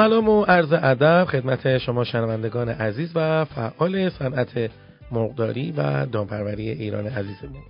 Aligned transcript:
سلام 0.00 0.28
و 0.28 0.44
عرض 0.44 0.72
ادب 0.72 1.24
خدمت 1.24 1.78
شما 1.78 2.04
شنوندگان 2.04 2.68
عزیز 2.68 3.10
و 3.14 3.44
فعال 3.44 4.08
صنعت 4.08 4.70
مرغداری 5.12 5.72
و 5.76 6.06
دامپروری 6.06 6.70
ایران 6.70 7.06
عزیزمون. 7.06 7.62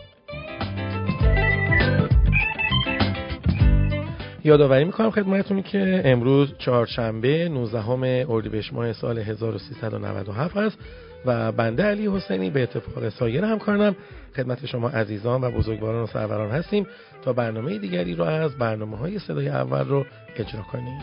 یادآوری 4.45 4.85
می‌کنم 4.85 5.11
خدمتتون 5.11 5.63
که 5.63 6.03
امروز 6.05 6.55
چهارشنبه 6.59 7.49
19 7.49 8.27
اردیبهشت 8.31 8.73
ماه 8.73 8.93
سال 8.93 9.19
1397 9.19 10.57
است 10.57 10.79
و 11.27 11.53
بنده 11.53 11.83
علی 11.83 12.09
حسینی 12.09 12.51
به 12.51 12.63
اتفاق 12.63 13.09
سایر 13.09 13.45
همکارانم 13.45 13.97
خدمت 14.37 14.67
شما 14.67 14.89
عزیزان 14.89 15.45
و 15.45 15.51
بزرگواران 15.51 16.03
و 16.03 16.07
سروران 16.07 16.51
هستیم 16.51 16.87
تا 17.25 17.33
برنامه 17.33 17.79
دیگری 17.79 18.15
رو 18.15 18.25
از 18.25 18.59
برنامه 18.59 18.97
های 18.97 19.19
صدای 19.19 19.49
اول 19.49 19.89
رو 19.89 20.05
اجرا 20.37 20.63
کنیم. 20.63 21.03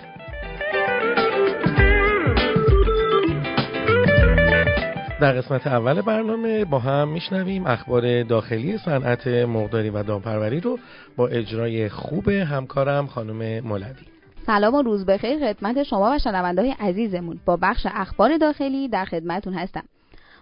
در 5.22 5.34
قسمت 5.34 5.68
اول 5.68 6.02
برنامه 6.02 6.66
با 6.66 6.80
هم 6.80 7.08
میشنویم 7.08 7.68
اخبار 7.68 8.24
داخلی 8.24 8.78
صنعت 8.78 9.28
مرغداری 9.28 9.90
و 9.90 10.04
دامپروری 10.04 10.60
رو 10.60 10.80
با 11.16 11.28
اجرای 11.28 11.90
خوب 11.90 12.30
همکارم 12.30 13.08
خانم 13.08 13.60
مولوی. 13.60 14.06
سلام 14.46 14.76
و 14.76 14.82
روز 14.82 15.06
بخیر 15.06 15.40
خدمت 15.40 15.84
شما 15.84 16.12
و 16.16 16.20
شنونده 16.20 16.62
های 16.62 16.72
عزیزمون. 16.80 17.40
با 17.46 17.58
بخش 17.62 17.88
اخبار 17.90 18.38
داخلی 18.38 18.88
در 18.88 19.06
خدمتون 19.06 19.54
هستم. 19.54 19.84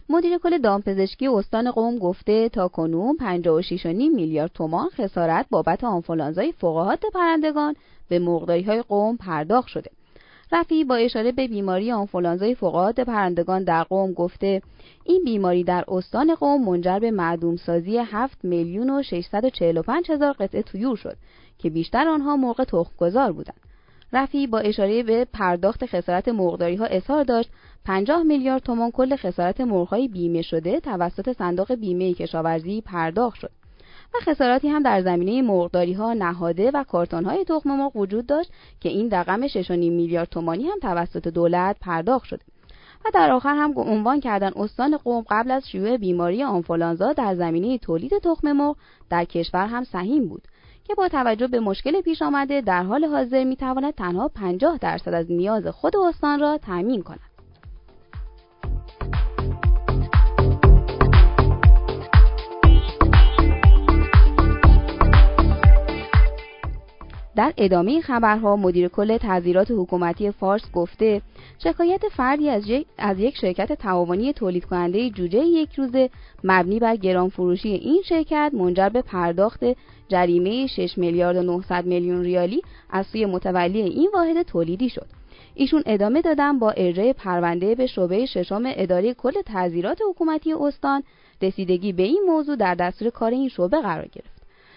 مدیر 0.09 0.38
کل 0.38 0.58
دامپزشکی 0.58 1.28
استان 1.28 1.72
قوم 1.72 1.98
گفته 1.98 2.50
تا 2.50 2.68
کنون 2.68 3.18
56.5 3.18 3.86
میلیارد 3.86 4.52
تومان 4.53 4.90
خسارت 4.90 5.46
بابت 5.50 5.84
آنفولانزای 5.84 6.52
فقاهات 6.52 7.02
پرندگان 7.14 7.76
به 8.09 8.20
مرغداری 8.20 8.64
های 8.64 8.81
قوم 8.81 9.18
پرداخت 9.18 9.68
شده. 9.68 9.92
رفی 10.52 10.84
با 10.84 10.96
اشاره 10.96 11.32
به 11.32 11.48
بیماری 11.48 11.92
آنفولانزای 11.92 12.56
فقاهات 12.56 13.00
پرندگان 13.00 13.64
در 13.64 13.84
قوم 13.84 14.14
گفته 14.14 14.62
این 15.04 15.22
بیماری 15.26 15.64
در 15.64 15.86
استان 15.88 16.36
قوم 16.36 16.66
منجر 16.66 17.00
به 17.00 17.12
معدوم 17.12 17.56
سازی 17.56 17.98
7 17.98 18.46
میلیون 18.46 18.90
و 18.90 19.04
645 19.04 20.12
هزار 20.12 20.34
قطعه 20.34 20.62
تویور 20.62 20.96
شد 20.96 21.18
که 21.58 21.70
بیشتر 21.70 22.08
آنها 22.08 22.36
مرغ 22.38 22.64
تخمگذار 22.64 23.32
بودند. 23.32 23.60
رفی 24.14 24.48
با 24.48 24.60
اشاره 24.60 25.04
به 25.04 25.26
پرداخت 25.34 25.86
خسارت 25.86 26.28
مرغداری 26.28 26.76
ها 26.76 26.86
اظهار 26.86 27.24
داشت 27.24 27.50
50 27.86 28.24
میلیارد 28.24 28.64
تومان 28.64 28.92
کل 28.92 29.16
خسارت 29.16 29.62
مرغهای 29.62 30.08
بیمه 30.08 30.42
شده 30.42 30.80
توسط 30.80 31.38
صندوق 31.38 31.74
بیمه 31.74 32.14
کشاورزی 32.14 32.82
پرداخت 32.82 33.40
شد. 33.40 33.52
و 34.14 34.17
خساراتی 34.22 34.67
هم 34.67 34.84
در 34.84 35.02
زمینه 35.02 35.42
مرغداری 35.42 35.94
ها 35.94 36.14
نهاده 36.14 36.72
و 36.73 36.84
کارتون 36.84 37.25
های 37.25 37.44
تخم 37.44 37.70
مرغ 37.70 37.95
وجود 37.95 38.25
داشت 38.25 38.52
که 38.80 38.89
این 38.89 39.12
رقم 39.12 39.47
6.5 39.47 39.70
میلیارد 39.72 40.30
تومانی 40.30 40.64
هم 40.64 40.80
توسط 40.81 41.28
دولت 41.28 41.78
پرداخت 41.81 42.25
شده 42.25 42.42
و 43.06 43.09
در 43.14 43.31
آخر 43.31 43.56
هم 43.56 43.73
عنوان 43.75 44.20
کردن 44.20 44.52
استان 44.56 44.97
قوم 44.97 45.25
قبل 45.30 45.52
از 45.52 45.70
شیوع 45.70 45.97
بیماری 45.97 46.44
آنفولانزا 46.44 47.14
در 47.14 47.36
زمینه 47.36 47.78
تولید 47.78 48.20
تخم 48.23 48.52
مرغ 48.52 48.78
در 49.09 49.25
کشور 49.25 49.66
هم 49.66 49.84
سهیم 49.84 50.28
بود 50.28 50.42
که 50.84 50.95
با 50.95 51.08
توجه 51.08 51.47
به 51.47 51.59
مشکل 51.59 52.02
پیش 52.02 52.22
آمده 52.22 52.62
در 52.62 52.84
حال 52.84 53.06
حاضر 53.06 53.44
می 53.44 53.56
تواند 53.56 53.94
تنها 53.94 54.28
50 54.28 54.78
درصد 54.78 55.14
از 55.14 55.31
نیاز 55.31 55.67
خود 55.67 55.97
استان 55.97 56.40
را 56.40 56.58
تأمین 56.58 57.02
کند. 57.02 57.34
در 67.35 67.53
ادامه 67.57 68.01
خبرها 68.01 68.56
مدیر 68.56 68.88
کل 68.88 69.18
تحضیرات 69.18 69.72
حکومتی 69.72 70.31
فارس 70.31 70.72
گفته 70.73 71.22
شکایت 71.63 72.01
فردی 72.12 72.50
از, 72.50 72.63
از 72.97 73.19
یک 73.19 73.38
شرکت 73.38 73.73
تعاونی 73.73 74.34
تولید 74.34 74.66
کننده 74.66 75.09
جوجه 75.09 75.45
یک 75.45 75.74
روزه 75.74 76.09
مبنی 76.44 76.79
بر 76.79 76.95
گران 76.95 77.29
فروشی 77.29 77.69
این 77.69 78.01
شرکت 78.06 78.51
منجر 78.53 78.90
به 78.90 79.01
پرداخت 79.01 79.59
جریمه 80.07 80.68
6 80.68 80.97
میلیارد 80.97 81.38
و 81.38 81.44
900 81.44 81.85
میلیون 81.85 82.24
ریالی 82.24 82.62
از 82.90 83.07
سوی 83.07 83.25
متولی 83.25 83.81
این 83.81 84.09
واحد 84.13 84.41
تولیدی 84.41 84.90
شد. 84.90 85.07
ایشون 85.56 85.84
ادامه 85.85 86.22
دادن 86.22 86.59
با 86.59 86.72
ارجاع 86.72 87.13
پرونده 87.13 87.75
به 87.75 87.88
شعبه 87.88 88.25
ششم 88.25 88.63
اداره 88.66 89.13
کل 89.13 89.41
تحضیرات 89.41 90.00
حکومتی 90.09 90.53
استان 90.53 91.03
رسیدگی 91.41 91.94
به 91.94 92.03
این 92.03 92.24
موضوع 92.28 92.56
در 92.56 92.75
دستور 92.75 93.09
کار 93.09 93.31
این 93.31 93.50
شعبه 93.50 93.81
قرار 93.81 94.07
گرفت. 94.07 94.34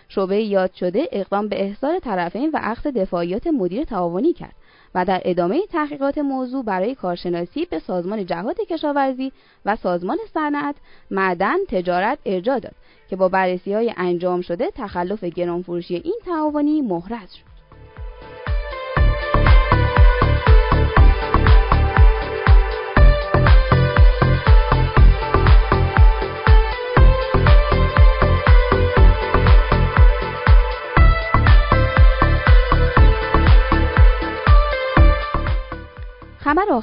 شعبه 0.08 0.42
یاد 0.42 0.74
شده 0.74 1.08
اقدام 1.12 1.48
به 1.48 1.64
احضار 1.64 1.98
طرفین 1.98 2.50
و 2.50 2.58
اخذ 2.62 2.86
دفاعیات 2.86 3.46
مدیر 3.46 3.84
تعاونی 3.84 4.32
کرد 4.32 4.54
و 4.94 5.04
در 5.04 5.22
ادامه 5.24 5.66
تحقیقات 5.66 6.18
موضوع 6.18 6.64
برای 6.64 6.94
کارشناسی 6.94 7.64
به 7.64 7.78
سازمان 7.78 8.26
جهاد 8.26 8.56
کشاورزی 8.70 9.32
و 9.64 9.76
سازمان 9.76 10.18
صنعت 10.34 10.74
معدن 11.10 11.56
تجارت 11.68 12.18
ارجاع 12.26 12.58
داد 12.58 12.74
که 13.10 13.16
با 13.16 13.28
بررسی 13.28 13.72
های 13.72 13.94
انجام 13.96 14.40
شده 14.40 14.70
تخلف 14.74 15.24
گرانفروشی 15.24 15.94
این 15.94 16.18
تعاونی 16.26 16.82
محرز 16.82 17.32
شد. 17.32 17.47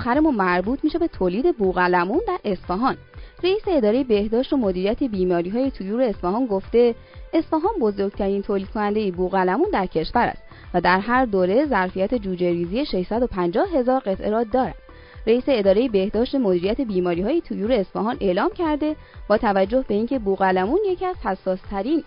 آخرمون 0.06 0.36
مربوط 0.36 0.84
میشه 0.84 1.00
به 1.00 1.08
تولید 1.08 1.58
بوغلمون 1.58 2.22
در 2.28 2.40
اصفهان. 2.46 2.98
رئیس 3.44 3.62
اداره 3.68 4.04
بهداشت 4.04 4.54
و 4.54 4.58
مدیریت 4.58 5.04
بیماری 5.04 5.50
های 5.50 5.72
طیور 5.72 6.02
اصفهان 6.02 6.46
گفته 6.46 6.96
اصفهان 7.34 7.74
بزرگترین 7.82 8.42
تولید 8.42 8.70
کننده 8.70 9.12
بوغلمون 9.12 9.68
در 9.74 9.86
کشور 9.86 10.26
است 10.26 10.42
و 10.74 10.82
در 10.82 11.00
هر 11.00 11.26
دوره 11.26 11.66
ظرفیت 11.66 12.16
جوجه 12.16 12.52
ریزی 12.52 12.86
650 12.86 13.68
هزار 13.74 14.00
قطعه 14.00 14.30
را 14.30 14.44
دارد. 14.44 14.76
رئیس 15.28 15.44
اداره 15.48 15.90
بهداشت 15.90 16.36
مدیریت 16.36 16.82
بیماری 16.82 17.22
های 17.22 17.42
طیور 17.42 17.72
اصفهان 17.72 18.18
اعلام 18.22 18.50
کرده 18.50 18.96
با 19.30 19.38
توجه 19.38 19.86
به 19.88 19.94
اینکه 19.94 20.20
بوغلمون 20.20 20.80
یکی 20.88 21.06
از 21.06 21.16
حساسترین 21.24 22.04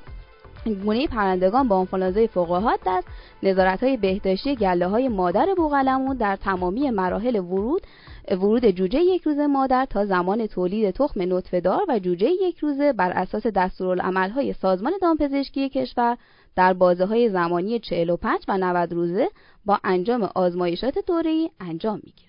گونه 0.64 1.06
پرندگان 1.06 1.68
با 1.68 1.76
آنفولانزای 1.76 2.26
فوق‌العاده 2.26 2.90
است 2.90 3.08
نظارت 3.42 3.82
های 3.82 3.96
بهداشتی 3.96 4.56
گله 4.56 4.86
های 4.86 5.08
مادر 5.08 5.46
بوغلمون 5.56 6.16
در 6.16 6.36
تمامی 6.36 6.90
مراحل 6.90 7.36
ورود 7.36 7.82
ورود 8.30 8.70
جوجه 8.70 9.00
یک 9.00 9.22
روزه 9.22 9.46
مادر 9.46 9.84
تا 9.90 10.06
زمان 10.06 10.46
تولید 10.46 10.90
تخم 10.90 11.36
نطفه‌دار 11.36 11.80
و 11.88 11.98
جوجه 11.98 12.30
یک 12.30 12.58
روزه 12.58 12.92
بر 12.92 13.10
اساس 13.10 13.46
های 14.34 14.52
سازمان 14.52 14.92
دامپزشکی 15.02 15.68
کشور 15.68 16.16
در 16.56 16.72
بازه 16.72 17.04
های 17.04 17.28
زمانی 17.28 17.78
45 17.78 18.38
و 18.48 18.58
90 18.58 18.92
روزه 18.92 19.28
با 19.64 19.78
انجام 19.84 20.28
آزمایشات 20.34 20.98
دوره‌ای 21.06 21.50
انجام 21.60 22.00
می‌گیرد. 22.04 22.28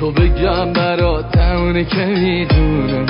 تو 0.00 0.12
بگم 0.12 0.72
برات 0.72 1.32
که 1.90 2.06
میدونمی 2.06 3.09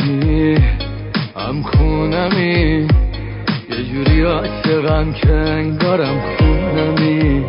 عاشقم 5.00 5.12
که 5.12 5.32
انگارم 5.32 6.20
خونمی 6.38 7.44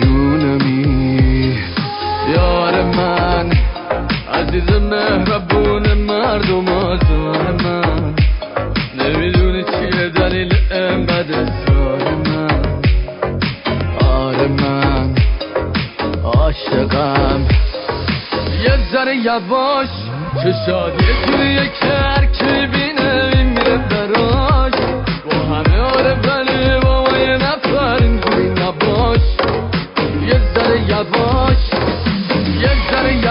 جونمی. 0.00 1.58
یار 2.34 2.82
من 2.82 3.50
عزیز 4.34 4.70
مهربون 4.70 5.92
مردم 5.92 6.68
آزار 6.68 7.52
من. 7.64 8.14
نمی‌دونی 8.98 9.64
چیه 9.64 10.08
دلیل 10.08 10.54
انقدر 10.70 11.46
سار 11.66 12.14
من. 12.14 12.62
آره 14.08 14.48
من 14.48 15.14
عاشقم. 16.24 17.46
یه 18.64 18.78
ذره 18.92 19.16
یواش 19.16 19.88
چه 20.42 20.54
شادی 20.66 21.04
توی 21.26 21.68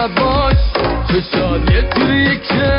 یواش 0.00 0.56
شادی 1.32 1.82
توی 1.82 2.36
که 2.36 2.69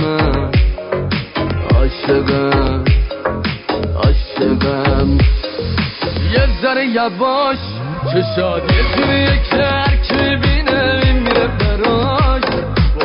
من. 0.00 0.50
عاشقم 3.94 5.18
یه 6.32 6.48
ذره 6.62 7.00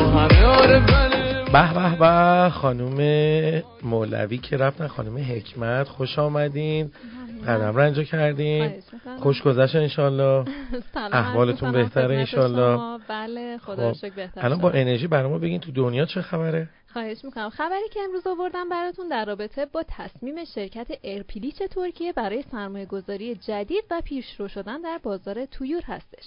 همه 0.10 0.45
آره 0.45 0.80
به 1.54 1.74
به 1.74 1.95
به 2.00 2.50
خانوم 2.50 2.98
مولوی 3.83 4.38
که 4.38 4.57
رفتن 4.57 4.88
خانوم 4.88 5.18
حکمت 5.18 5.88
خوش 5.88 6.19
آمدین. 6.19 6.92
قدم 7.48 7.78
رنجا 7.78 8.04
کردین 8.04 8.68
خواهش 8.68 8.84
می‌کنم. 8.94 9.18
خوش 9.18 9.42
گذشت 9.42 9.75
انشالله 9.75 10.45
احوالتون 10.95 11.72
بهتره 11.72 12.16
انشالله؟ 12.16 13.00
بله 13.10 13.57
خدا 13.57 13.94
خب، 13.94 13.98
شکر 13.98 14.16
بهتر 14.16 14.45
الان 14.45 14.60
با. 14.60 14.72
انرژی 14.72 15.07
برای 15.07 15.31
ما 15.31 15.38
بگین 15.38 15.60
تو 15.60 15.72
دنیا 15.72 16.06
چه 16.06 16.22
خبره 16.22 16.69
خواهش 16.94 17.25
می‌کنم. 17.25 17.50
خبری 17.50 17.90
که 17.90 18.00
امروز 18.01 18.28
آوردم 18.28 18.69
براتون 18.69 19.07
در 19.07 19.25
رابطه 19.25 19.66
با 19.66 19.84
تصمیم 19.88 20.45
شرکت 20.45 20.88
ارپیلیچ 21.04 21.63
ترکیه 21.63 22.13
برای 22.13 22.44
سرمایه 22.51 22.86
گذاری 22.86 23.36
جدید 23.36 23.84
و 23.92 24.01
پیشرو 24.01 24.48
شدن 24.48 24.81
در 24.81 24.98
بازار 24.98 25.45
طیور 25.45 25.81
هستش. 25.81 26.24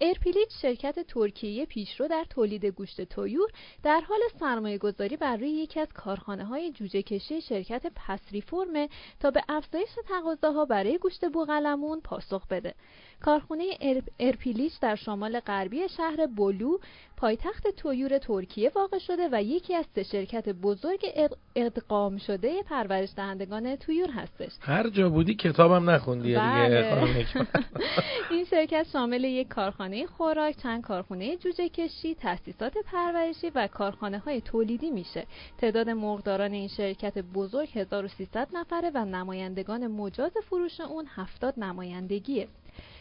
ارپیلیچ 0.00 0.48
شرکت 0.62 1.00
ترکیه 1.00 1.66
پیشرو 1.66 2.08
در 2.08 2.24
تولید 2.30 2.66
گوشت 2.66 3.00
طیور 3.00 3.50
در 3.82 4.00
حال 4.00 4.18
سرمایه 4.40 4.78
گذاری 4.78 5.16
بر 5.16 5.36
روی 5.36 5.50
یکی 5.50 5.80
از 5.80 5.92
کارخانه 5.92 6.44
های 6.44 6.70
جوجه 6.72 7.02
کشی 7.02 7.40
شرکت 7.40 7.86
پسری 7.96 8.40
فرمه 8.40 8.88
تا 9.20 9.30
به 9.30 9.42
افزایش 9.48 9.88
تقاضاها 10.08 10.64
برای 10.64 10.98
گوشت 10.98 11.24
بوقلمون 11.24 12.00
پاسخ 12.00 12.46
بده. 12.46 12.74
کارخانه 13.20 13.64
ار- 13.80 14.02
ارپیلیچ 14.20 14.80
در 14.80 14.94
شمال 14.94 15.40
غربی 15.40 15.88
شهر 15.88 16.26
بولو 16.26 16.78
پایتخت 17.24 17.68
تویور 17.68 18.18
ترکیه 18.18 18.70
واقع 18.74 18.98
شده 18.98 19.28
و 19.32 19.42
یکی 19.42 19.74
از 19.74 19.84
سه 19.94 20.02
شرکت 20.02 20.48
بزرگ 20.48 21.00
اد- 21.14 21.38
ادغام 21.56 22.18
شده 22.18 22.62
پرورش 22.62 23.08
دهندگان 23.16 23.76
تویور 23.76 24.10
هستش 24.10 24.52
هر 24.60 24.90
جا 24.90 25.08
بودی 25.08 25.34
کتابم 25.34 25.90
نخوندی 25.90 26.28
دیگه 26.28 26.40
بله. 26.40 27.26
این 28.30 28.44
شرکت 28.44 28.86
شامل 28.92 29.24
یک 29.24 29.48
کارخانه 29.48 30.06
خوراک، 30.06 30.56
چند 30.62 30.82
کارخانه 30.82 31.36
جوجه 31.36 31.68
کشی، 31.68 32.14
تأسیسات 32.14 32.72
پرورشی 32.92 33.50
و 33.54 33.66
کارخانه 33.66 34.18
های 34.18 34.40
تولیدی 34.40 34.90
میشه. 34.90 35.26
تعداد 35.58 35.90
مرغداران 35.90 36.52
این 36.52 36.68
شرکت 36.68 37.18
بزرگ 37.18 37.68
1300 37.74 38.48
نفره 38.52 38.90
و 38.94 39.04
نمایندگان 39.04 39.86
مجاز 39.86 40.32
فروش 40.50 40.80
اون 40.80 41.06
70 41.16 41.58
نمایندگیه. 41.58 42.48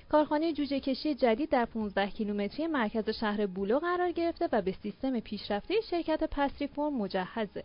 کارخانه 0.10 0.54
جوجه 0.54 0.80
کشی 0.80 1.16
جدید 1.16 1.50
در 1.50 1.66
15 1.66 2.10
کیلومتری 2.10 2.68
مرکز 2.68 3.10
شهر 3.10 3.46
بولو 3.46 3.80
قرار 3.80 4.12
گرفته 4.12 4.50
و 4.52 4.62
به 4.62 4.72
سیستم 4.72 5.20
پیشرفته 5.20 5.74
شرکت 5.90 6.24
پسری 6.24 6.68
فرم 6.68 6.94
مجهزه. 6.94 7.64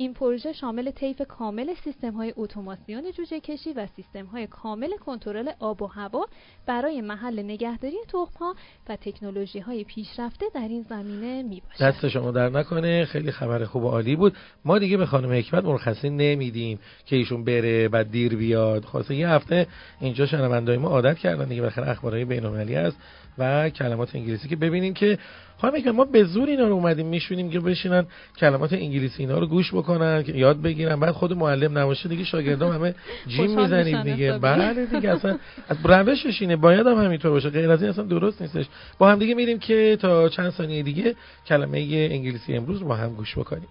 این 0.00 0.14
پروژه 0.14 0.52
شامل 0.52 0.90
طیف 0.90 1.22
کامل 1.28 1.74
سیستم 1.84 2.12
های 2.12 2.32
اتوماسیون 2.36 3.12
جوجه 3.12 3.40
کشی 3.40 3.72
و 3.72 3.86
سیستم 3.86 4.26
های 4.26 4.46
کامل 4.46 4.96
کنترل 5.06 5.50
آب 5.58 5.82
و 5.82 5.86
هوا 5.86 6.26
برای 6.66 7.00
محل 7.00 7.42
نگهداری 7.42 7.96
تخم 8.08 8.38
ها 8.40 8.54
و 8.88 8.96
تکنولوژی 8.96 9.58
های 9.58 9.84
پیشرفته 9.84 10.46
در 10.54 10.68
این 10.68 10.82
زمینه 10.82 11.42
می 11.42 11.62
باشد. 11.66 11.84
دست 11.84 12.08
شما 12.08 12.30
در 12.30 12.48
نکنه. 12.48 13.04
خیلی 13.04 13.30
خبر 13.30 13.64
خوب 13.64 13.84
و 13.84 13.88
عالی 13.88 14.16
بود. 14.16 14.36
ما 14.64 14.78
دیگه 14.78 14.96
به 14.96 15.06
خانم 15.06 15.32
حکمت 15.32 15.64
مرخصی 15.64 16.10
نمیدیم 16.10 16.78
که 17.06 17.16
ایشون 17.16 17.44
بره 17.44 17.88
بعد 17.88 18.10
دیر 18.10 18.36
بیاد. 18.36 18.84
خاصه 18.84 19.14
یه 19.14 19.28
هفته 19.28 19.66
اینجا 20.00 20.26
شنوندای 20.26 20.76
ما 20.76 20.88
عادت 20.88 21.18
کردن 21.18 21.44
دیگه. 21.44 21.60
بالاخره 21.60 21.90
اخبارهای 21.90 22.24
بین‌المللی 22.24 22.76
است 22.76 22.96
و 23.38 23.70
کلمات 23.70 24.16
انگلیسی 24.16 24.48
که 24.48 24.56
ببینیم 24.56 24.94
که 24.94 25.18
خانم 25.60 25.90
ما 25.90 26.04
به 26.04 26.24
زور 26.24 26.48
اینا 26.48 26.68
رو 26.68 26.74
اومدیم 26.74 27.06
میشونیم 27.06 27.50
که 27.50 27.60
بشینن 27.60 28.06
کلمات 28.38 28.72
انگلیسی 28.72 29.22
اینا 29.22 29.38
رو 29.38 29.46
گوش 29.46 29.74
بکنن 29.74 30.22
که 30.22 30.32
یاد 30.32 30.62
بگیرن. 30.62 31.00
بعد 31.00 31.10
خود 31.10 31.32
معلم 31.32 31.78
نباشه 31.78 32.08
دیگه 32.08 32.24
شاگردام 32.24 32.72
همه 32.72 32.94
جیم 33.26 33.60
میشن 33.60 34.02
دیگه. 34.02 34.38
بله 34.38 34.86
دیگه 34.86 35.10
اصلا 35.10 35.38
از 35.68 35.76
روشش 35.84 36.42
اینه. 36.42 36.56
باید 36.56 36.86
هم 36.86 37.04
همینطور 37.04 37.30
باشه. 37.30 37.50
غیر 37.50 37.70
از 37.70 37.82
این 37.82 37.90
اصلا 37.90 38.04
درست 38.04 38.42
نیستش. 38.42 38.66
با 38.98 39.10
هم 39.10 39.18
دیگه 39.18 39.34
میریم 39.34 39.58
که 39.58 39.98
تا 40.00 40.28
چند 40.28 40.50
ثانیه 40.50 40.82
دیگه 40.82 41.14
کلمه 41.46 41.78
انگلیسی 42.10 42.54
امروز 42.54 42.78
رو 42.78 42.88
با 42.88 42.94
هم 42.94 43.14
گوش 43.14 43.38
بکنیم. 43.38 43.68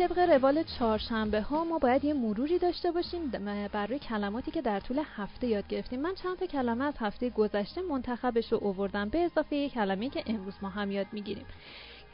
طبق 0.00 0.18
روال 0.18 0.62
چهارشنبه 0.62 1.42
ها 1.42 1.64
ما 1.64 1.78
باید 1.78 2.04
یه 2.04 2.14
مروری 2.14 2.58
داشته 2.58 2.92
باشیم 2.92 3.30
برای 3.72 3.98
کلماتی 3.98 4.50
که 4.50 4.62
در 4.62 4.80
طول 4.80 5.02
هفته 5.16 5.46
یاد 5.46 5.68
گرفتیم. 5.68 6.00
من 6.00 6.14
چند 6.14 6.38
تا 6.38 6.46
کلمه 6.46 6.84
از 6.84 6.94
هفته 6.98 7.30
گذشته 7.30 7.82
منتخبش 7.82 8.52
رو 8.52 8.58
اووردم 8.62 9.08
به 9.08 9.18
اضافه 9.18 9.56
یک 9.56 9.72
کلمه 9.72 10.08
که 10.08 10.22
امروز 10.26 10.54
ما 10.62 10.68
هم 10.68 10.90
یاد 10.90 11.06
می‌گیریم. 11.12 11.46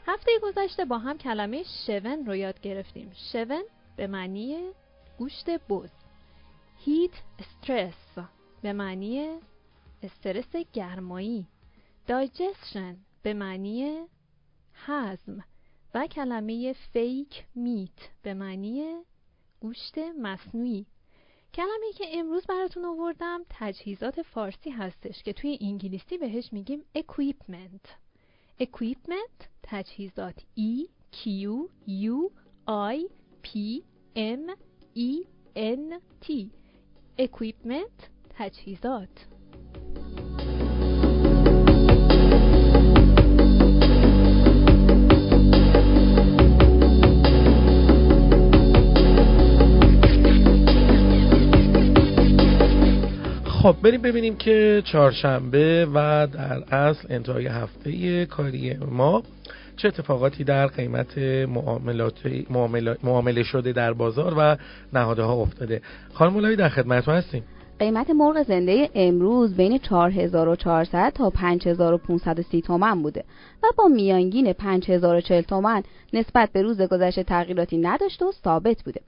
هفته 0.07 0.31
گذشته 0.43 0.85
با 0.85 0.97
هم 0.97 1.17
کلمه 1.17 1.63
شون 1.85 2.25
رو 2.25 2.35
یاد 2.35 2.61
گرفتیم. 2.61 3.11
شون 3.31 3.63
به 3.97 4.07
معنی 4.07 4.69
گوشت 5.17 5.49
بز. 5.49 5.89
هیت 6.77 7.13
استرس 7.39 8.27
به 8.61 8.73
معنی 8.73 9.37
استرس 10.03 10.55
گرمایی. 10.73 11.47
دایجستشن 12.07 12.97
به 13.23 13.33
معنی 13.33 14.01
هضم. 14.73 15.43
کلمه 16.05 16.73
فیک 16.73 17.45
میت 17.55 18.09
به 18.23 18.33
معنی 18.33 18.95
گوشت 19.59 19.97
مصنوعی. 19.97 20.85
کلمه 21.53 21.91
که 21.95 22.05
امروز 22.13 22.45
براتون 22.45 22.85
آوردم 22.85 23.41
تجهیزات 23.49 24.21
فارسی 24.21 24.69
هستش 24.69 25.23
که 25.23 25.33
توی 25.33 25.57
انگلیسی 25.61 26.17
بهش 26.17 26.53
میگیم 26.53 26.83
equipment. 26.97 27.87
equipment 28.61 29.45
تجهیزات 29.63 30.39
E 30.39 30.89
Q 31.13 31.27
U 31.87 32.31
I 32.67 32.97
P 33.43 33.81
M 34.15 34.55
E 34.95 35.25
N 35.55 36.01
T. 36.21 36.29
equipment 37.19 38.09
تجهیزات. 38.29 39.36
خب 53.67 53.75
بریم 53.83 54.01
ببینیم 54.01 54.35
که 54.35 54.83
چهارشنبه 54.85 55.87
و 55.93 56.27
در 56.27 56.75
اصل 56.75 57.07
انتهای 57.09 57.47
هفته 57.47 58.25
کاری 58.25 58.73
ما 58.91 59.23
چه 59.77 59.87
اتفاقاتی 59.87 60.43
در 60.43 60.67
قیمت 60.67 61.17
معاملات 61.47 62.13
معامله, 63.03 63.43
شده 63.43 63.71
در 63.71 63.93
بازار 63.93 64.33
و 64.37 64.57
نهادها 64.93 65.33
افتاده 65.33 65.81
خانم 66.13 66.33
مولوی 66.33 66.55
در 66.55 66.69
خدمتتون 66.69 67.15
هستیم 67.15 67.43
قیمت 67.79 68.09
مرغ 68.09 68.43
زنده 68.43 68.89
امروز 68.95 69.55
بین 69.55 69.77
4400 69.77 71.13
تا 71.15 71.29
5530 71.29 72.63
تومن 72.63 73.01
بوده 73.01 73.23
و 73.63 73.67
با 73.77 73.87
میانگین 73.87 74.53
5040 74.53 75.41
تومن 75.41 75.83
نسبت 76.13 76.51
به 76.51 76.61
روز 76.61 76.81
گذشته 76.81 77.23
تغییراتی 77.23 77.77
نداشته 77.77 78.25
و 78.25 78.31
ثابت 78.31 78.83
بوده. 78.83 79.01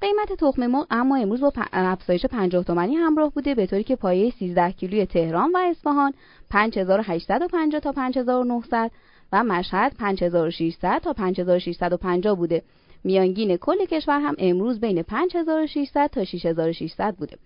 قیمت 0.00 0.32
تخم 0.38 0.66
مرغ 0.66 0.86
اما 0.90 1.16
امروز 1.16 1.40
با 1.40 1.52
افزایش 1.72 2.26
50 2.26 2.64
تومانی 2.64 2.96
همراه 2.96 3.30
بوده 3.30 3.54
به 3.54 3.66
طوری 3.66 3.84
که 3.84 3.96
پایه 3.96 4.30
13 4.30 4.72
کیلوی 4.72 5.06
تهران 5.06 5.52
و 5.52 5.58
اصفهان 5.58 6.12
5850 6.50 7.80
تا 7.80 7.92
5900 7.92 8.90
و 9.32 9.44
مشهد 9.44 9.94
5600 9.98 10.98
تا 10.98 11.12
5650 11.12 12.36
بوده. 12.36 12.62
میانگین 13.04 13.56
کل 13.56 13.84
کشور 13.84 14.20
هم 14.20 14.34
امروز 14.38 14.80
بین 14.80 15.02
5600 15.02 16.10
تا 16.12 16.24
6600 16.24 17.14
بوده. 17.14 17.36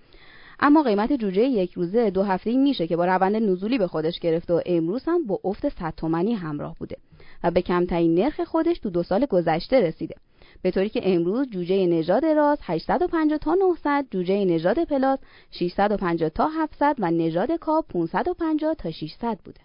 اما 0.60 0.82
قیمت 0.82 1.12
جوجه 1.12 1.42
یک 1.42 1.72
روزه 1.72 2.10
دو 2.10 2.22
هفته 2.22 2.56
میشه 2.56 2.86
که 2.86 2.96
با 2.96 3.04
روند 3.04 3.36
نزولی 3.36 3.78
به 3.78 3.86
خودش 3.86 4.20
گرفته 4.20 4.54
و 4.54 4.60
امروز 4.66 5.02
هم 5.06 5.26
با 5.26 5.40
افت 5.44 5.68
100 5.68 5.94
تومانی 5.96 6.34
همراه 6.34 6.76
بوده 6.78 6.96
و 7.44 7.50
به 7.50 7.62
کمترین 7.62 8.14
نرخ 8.14 8.40
خودش 8.40 8.78
تو 8.78 8.90
دو 8.90 9.02
سال 9.02 9.26
گذشته 9.26 9.80
رسیده 9.80 10.14
به 10.62 10.70
طوری 10.70 10.88
که 10.88 11.00
امروز 11.04 11.50
جوجه 11.50 11.86
نژاد 11.86 12.24
راز 12.24 12.58
850 12.62 13.38
تا 13.38 13.54
900 13.54 14.06
جوجه 14.10 14.44
نژاد 14.44 14.84
پلاس 14.84 15.18
650 15.50 16.28
تا 16.28 16.48
700 16.48 16.96
و 16.98 17.10
نژاد 17.10 17.52
کاب 17.52 17.86
550 17.88 18.74
تا 18.74 18.90
600 18.90 19.38
بوده. 19.44 19.60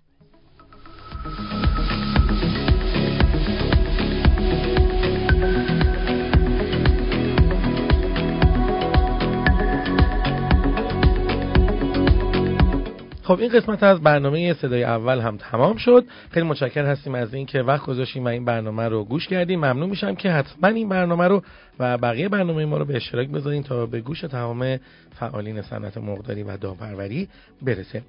خب 13.23 13.39
این 13.39 13.49
قسمت 13.49 13.83
از 13.83 14.01
برنامه 14.01 14.53
صدای 14.53 14.83
اول 14.83 15.19
هم 15.19 15.37
تمام 15.37 15.77
شد. 15.77 16.05
خیلی 16.31 16.45
متشکر 16.45 16.85
هستیم 16.85 17.15
از 17.15 17.33
اینکه 17.33 17.61
وقت 17.61 17.85
گذاشتیم 17.85 18.25
و 18.25 18.27
این 18.27 18.45
برنامه 18.45 18.87
رو 18.87 19.03
گوش 19.03 19.27
کردیم. 19.27 19.59
ممنون 19.59 19.89
میشم 19.89 20.15
که 20.15 20.31
حتما 20.31 20.69
این 20.69 20.89
برنامه 20.89 21.27
رو 21.27 21.43
و 21.79 21.97
بقیه 21.97 22.29
برنامه 22.29 22.65
ما 22.65 22.77
رو 22.77 22.85
به 22.85 22.95
اشتراک 22.95 23.27
بذارین 23.27 23.63
تا 23.63 23.85
به 23.85 24.01
گوش 24.01 24.21
تمام 24.21 24.79
فعالین 25.19 25.61
صنعت 25.61 25.97
مرغداری 25.97 26.43
و 26.43 26.57
دامپروری 26.57 27.27
برسه. 27.61 28.01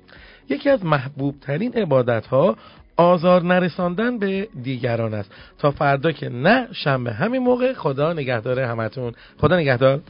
یکی 0.48 0.70
از 0.70 0.84
محبوب 0.84 1.34
ترین 1.40 1.72
عبادت 1.72 2.26
ها 2.26 2.56
آزار 2.96 3.42
نرساندن 3.42 4.18
به 4.18 4.48
دیگران 4.62 5.14
است. 5.14 5.32
تا 5.58 5.70
فردا 5.70 6.12
که 6.12 6.28
نه 6.28 6.68
شنبه 6.72 7.12
همین 7.12 7.42
موقع 7.42 7.72
خدا 7.72 8.12
نگهدار 8.12 8.60
همتون. 8.60 9.12
خدا 9.38 9.56
نگهدار. 9.56 10.00